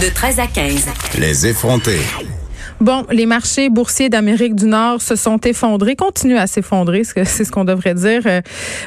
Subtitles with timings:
[0.00, 0.86] De 13 à 15.
[1.18, 1.98] Les effrontés.
[2.80, 7.50] Bon, les marchés boursiers d'Amérique du Nord se sont effondrés, continuent à s'effondrer, c'est ce
[7.50, 8.40] qu'on devrait dire, euh,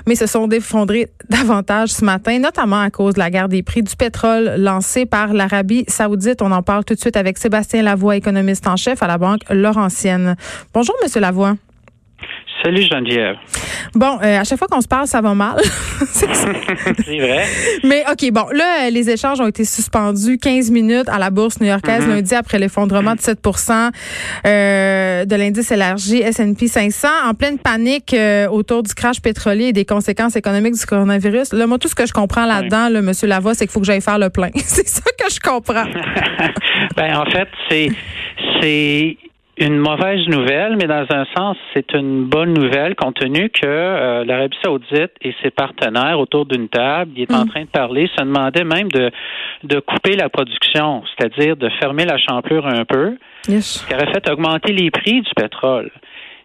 [0.08, 3.84] mais se sont effondrés davantage ce matin, notamment à cause de la guerre des prix
[3.84, 6.42] du pétrole lancée par l'Arabie saoudite.
[6.42, 9.42] On en parle tout de suite avec Sébastien Lavoie, économiste en chef à la Banque
[9.50, 10.38] Laurentienne.
[10.74, 11.56] Bonjour, Monsieur Lavoie.
[12.64, 13.38] Salut Geneviève.
[13.96, 15.58] Bon, euh, à chaque fois qu'on se parle, ça va mal.
[16.12, 17.46] c'est vrai.
[17.84, 22.06] Mais OK, bon, là, les échanges ont été suspendus 15 minutes à la bourse new-yorkaise
[22.06, 22.16] mm-hmm.
[22.16, 23.92] lundi après l'effondrement de 7%
[24.46, 29.74] euh, de l'indice élargi S&P 500 en pleine panique euh, autour du crash pétrolier et
[29.74, 31.54] des conséquences économiques du coronavirus.
[31.54, 33.12] Là, moi, tout ce que je comprends là-dedans, là, M.
[33.24, 34.50] Lavoie, c'est qu'il faut que j'aille faire le plein.
[34.56, 35.86] c'est ça que je comprends.
[36.96, 39.18] ben, en fait, c'est
[39.62, 44.26] une mauvaise nouvelle, mais dans un sens, c'est une bonne nouvelle compte tenu que euh,
[44.26, 47.50] l'Arabie saoudite et ses partenaires autour d'une table, il est en mm.
[47.50, 49.12] train de parler, se demandaient même de,
[49.64, 54.28] de couper la production, c'est-à-dire de fermer la champlure un peu, ce qui aurait fait
[54.30, 55.92] augmenter les prix du pétrole.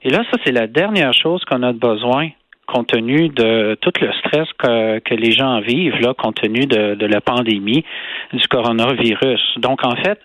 [0.03, 2.28] Et là, ça, c'est la dernière chose qu'on a besoin
[2.67, 6.95] compte tenu de tout le stress que, que les gens vivent, là, compte tenu de,
[6.95, 7.84] de la pandémie
[8.33, 9.41] du coronavirus.
[9.58, 10.19] Donc, en fait,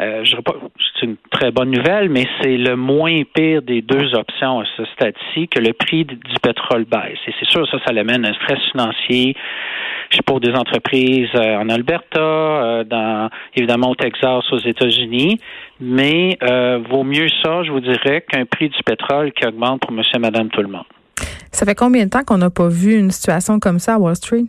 [0.00, 0.54] euh, je pas,
[0.94, 4.84] c'est une très bonne nouvelle, mais c'est le moins pire des deux options à ce
[4.94, 7.18] stade-ci que le prix du pétrole baisse.
[7.26, 9.34] Et c'est sûr, ça, ça amène un stress financier
[10.26, 15.40] pour des entreprises euh, en Alberta, euh, dans évidemment au Texas, aux États-Unis.
[15.80, 19.92] Mais euh, vaut mieux ça, je vous dirais, qu'un prix du pétrole qui augmente pour
[19.92, 20.84] monsieur et madame tout le monde.
[21.52, 24.16] Ça fait combien de temps qu'on n'a pas vu une situation comme ça à Wall
[24.16, 24.46] Street?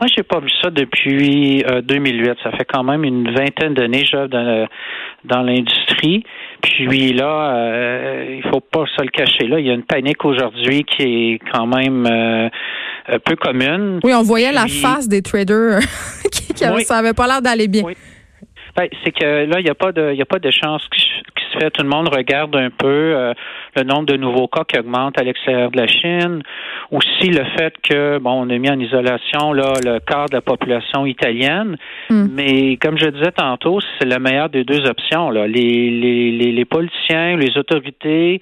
[0.00, 2.28] Moi, j'ai pas vu ça depuis 2008.
[2.30, 4.66] Euh, ça fait quand même une vingtaine d'années que dans,
[5.24, 6.24] dans l'industrie.
[6.62, 9.46] Puis là, euh, il faut pas se le cacher.
[9.46, 12.48] Là, il y a une panique aujourd'hui qui est quand même euh,
[13.26, 14.00] peu commune.
[14.02, 15.80] Oui, on voyait la face des traders
[16.32, 17.82] qui, qui avait pas l'air d'aller bien.
[18.76, 21.09] Ben, c'est que là, il n'y a pas de, il a pas de chance qui,
[21.58, 23.34] Tout le monde regarde un peu euh,
[23.76, 26.42] le nombre de nouveaux cas qui augmente à l'extérieur de la Chine.
[26.90, 30.40] Aussi le fait que, bon, on a mis en isolation là le quart de la
[30.40, 31.76] population italienne.
[32.08, 32.28] Hmm.
[32.32, 35.30] Mais comme je disais tantôt, c'est la meilleure des deux options.
[35.30, 35.46] Là.
[35.46, 38.40] Les, les, les, les politiciens, les autorités.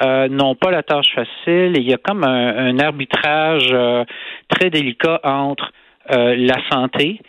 [0.00, 4.04] Euh, n'ont pas la tâche facile il y a comme un, arbitrage euh,
[4.48, 5.72] très délicat entre
[6.08, 7.20] la santé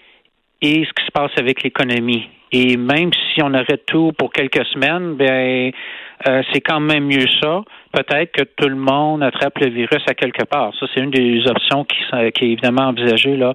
[0.62, 2.30] et ce qui se passe avec l'économie.
[2.52, 5.72] Et même si on arrête tout pour quelques semaines, ben
[6.28, 7.62] euh, c'est quand même mieux ça.
[7.94, 10.74] Peut-être que tout le monde attrape le virus à quelque part.
[10.80, 11.96] Ça, c'est une des options qui,
[12.34, 13.54] qui est évidemment envisagée là,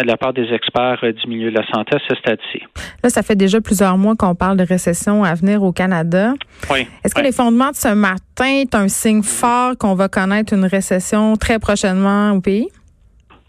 [0.00, 2.62] de la part des experts euh, du milieu de la santé à ce stade-ci.
[3.02, 6.34] Là, ça fait déjà plusieurs mois qu'on parle de récession à venir au Canada.
[6.70, 6.86] Oui.
[7.04, 10.64] Est-ce que les fondements de ce matin est un signe fort qu'on va connaître une
[10.64, 12.68] récession très prochainement au pays?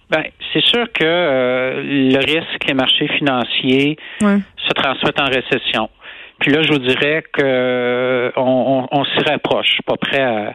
[0.10, 0.24] Ben,
[0.54, 5.90] c'est sûr que euh, le risque les marchés financiers se transmettent en récession.
[6.40, 10.54] Puis là, je vous dirais que euh, on, on, s'y rapproche, pas prêt à.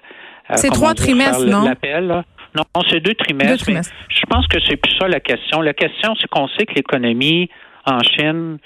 [0.57, 1.65] c'est trois trimestres, non?
[1.65, 2.25] L'appel.
[2.57, 3.69] Non, c'est deux trimestres.
[4.09, 5.61] je pense que c'est plus ça la question.
[5.61, 7.51] La question, c'est qu'on sait que l'économie
[7.85, 8.59] en Chine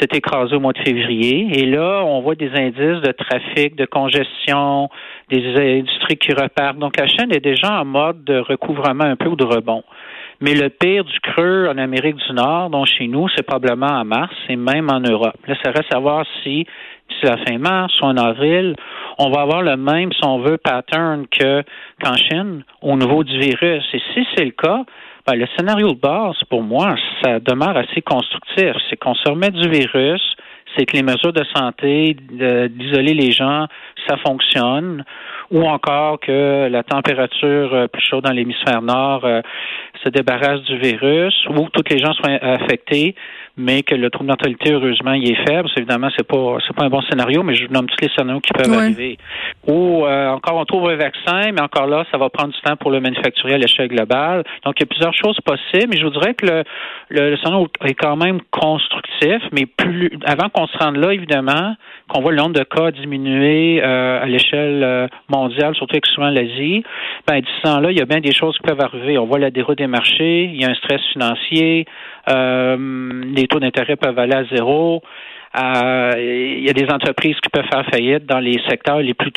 [0.00, 1.48] s'est écrasée au mois de février.
[1.58, 4.88] Et là, on voit des indices de trafic, de congestion,
[5.30, 6.78] des industries qui repartent.
[6.78, 9.82] Donc, la Chine est déjà en mode de recouvrement un peu ou de rebond.
[10.40, 14.04] Mais le pire du creux en Amérique du Nord, dont chez nous, c'est probablement en
[14.04, 15.36] mars et même en Europe.
[15.46, 16.66] Là, ça reste à voir si
[17.08, 18.76] d'ici la fin mars ou en avril,
[19.18, 21.62] on va avoir le même, si on veut, pattern que
[22.02, 23.84] qu'en Chine au niveau du virus.
[23.92, 24.84] Et si c'est le cas,
[25.26, 28.74] ben, le scénario de base, pour moi, ça demeure assez constructif.
[28.90, 30.22] C'est qu'on se remet du virus,
[30.76, 33.66] c'est que les mesures de santé, d'isoler les gens,
[34.08, 35.04] ça fonctionne,
[35.50, 39.40] ou encore que la température euh, plus chaude dans l'hémisphère nord euh,
[40.04, 43.14] se débarrasse du virus, ou que tous les gens soient affectés,
[43.56, 45.68] mais que le trouble de heureusement, il est faible.
[45.76, 48.52] Évidemment, c'est pas c'est pas un bon scénario, mais je nomme tous les scénarios qui
[48.52, 49.18] peuvent arriver.
[49.66, 52.76] Ou euh, encore, on trouve un vaccin, mais encore là, ça va prendre du temps
[52.76, 54.44] pour le manufacturer à l'échelle globale.
[54.64, 56.62] Donc, il y a plusieurs choses possibles, mais je vous dirais que le,
[57.10, 61.76] le, scénario est quand même constructif, mais plus avant qu'on se rende là, évidemment,
[62.08, 66.84] qu'on voit le nombre de cas diminuer euh, à l'échelle euh, mondiale, surtout excluant l'Asie,
[67.26, 69.18] ben d'ici là, il y a bien des choses qui peuvent arriver.
[69.18, 71.86] On voit la déroute des marchés, il y a un stress financier,
[72.28, 75.02] euh, les taux d'intérêt peuvent aller à zéro.
[75.54, 79.30] il y a des entreprises qui peuvent faire faillite dans les secteurs les plus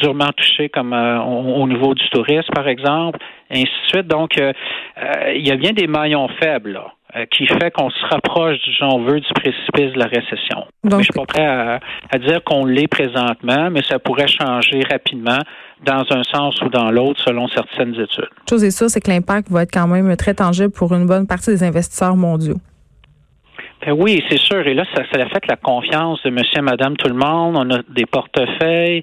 [0.00, 3.18] durement touchés, comme au, niveau du tourisme, par exemple,
[3.50, 4.06] et ainsi de suite.
[4.06, 6.72] Donc, il y a bien des maillons faibles.
[6.72, 6.92] Là.
[7.16, 10.66] Euh, qui fait qu'on se rapproche, j'en veux, du précipice de la récession.
[10.82, 15.38] Donc, je suis pas prêt à, dire qu'on l'est présentement, mais ça pourrait changer rapidement
[15.84, 18.30] dans un sens ou dans l'autre selon certaines études.
[18.50, 21.28] Chose est sûre, c'est que l'impact va être quand même très tangible pour une bonne
[21.28, 22.56] partie des investisseurs mondiaux.
[23.86, 24.66] Ben oui, c'est sûr.
[24.66, 27.54] Et là, ça, ça affecte la confiance de monsieur et madame tout le monde.
[27.56, 29.02] On a des portefeuilles.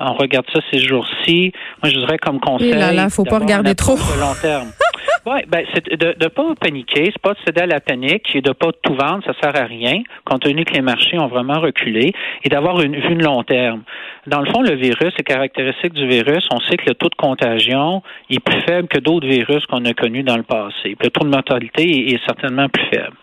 [0.00, 1.52] On regarde ça ces jours-ci.
[1.80, 2.70] Moi, je dirais comme conseil.
[2.70, 3.96] Il là, là, faut pas regarder trop.
[4.18, 4.72] Long terme.
[5.26, 8.40] Oui, ben, c'est de ne pas paniquer, c'est pas de céder à la panique et
[8.40, 11.60] de pas tout vendre, ça sert à rien, compte tenu que les marchés ont vraiment
[11.60, 12.12] reculé,
[12.42, 13.82] et d'avoir une vue de long terme.
[14.26, 17.14] Dans le fond, le virus, les caractéristiques du virus, on sait que le taux de
[17.14, 20.96] contagion est plus faible que d'autres virus qu'on a connus dans le passé.
[21.00, 23.16] le taux de mortalité est, certainement plus faible.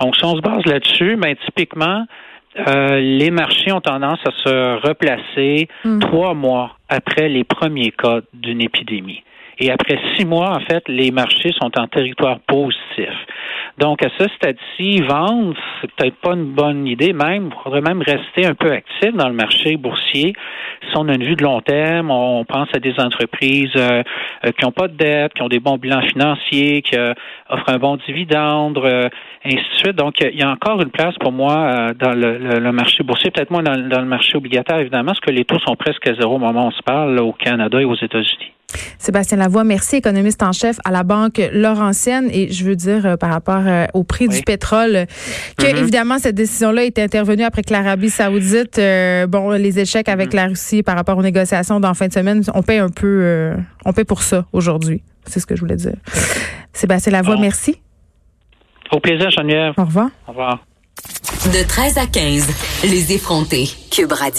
[0.00, 2.06] Donc, si on se base là-dessus, ben, typiquement,
[2.58, 6.00] euh, les marchés ont tendance à se replacer hmm.
[6.00, 9.22] trois mois après les premiers cas d'une épidémie.
[9.60, 13.10] Et après six mois, en fait, les marchés sont en territoire positif.
[13.78, 17.12] Donc, à ce stade-ci, vendre, c'est peut-être pas une bonne idée.
[17.12, 20.34] Même, il faudrait même rester un peu actif dans le marché boursier.
[20.82, 24.02] Si on a une vue de long terme, on pense à des entreprises euh,
[24.46, 27.12] euh, qui n'ont pas de dette, qui ont des bons bilans financiers, qui euh,
[27.48, 28.78] offrent un bon dividende,
[29.44, 29.96] ainsi de suite.
[29.96, 33.62] Donc, il y a encore une place pour moi dans le, marché boursier, peut-être moins
[33.62, 36.64] dans, le marché obligataire, évidemment, parce que les taux sont presque à zéro au moment
[36.64, 38.52] où on se parle au Canada et aux États-Unis.
[39.00, 42.28] Sébastien Lavoie, merci, économiste en chef à la Banque Laurentienne.
[42.30, 45.06] Et je veux dire, euh, par rapport euh, au prix du pétrole,
[45.56, 45.76] que mm-hmm.
[45.78, 50.36] évidemment, cette décision-là est intervenue après que l'Arabie saoudite, euh, bon, les échecs avec mm-hmm.
[50.36, 53.54] la Russie par rapport aux négociations dans fin de semaine, on paie un peu,
[53.86, 55.02] on paie pour ça aujourd'hui.
[55.24, 55.96] C'est ce que je voulais dire.
[56.74, 57.80] Sébastien Lavoie, merci.
[58.92, 59.72] Au plaisir, Geneviève.
[59.78, 60.10] Au revoir.
[60.26, 60.58] Au revoir.
[61.46, 63.64] De 13 à 15, les effrontés.
[63.90, 64.38] Cube Radio.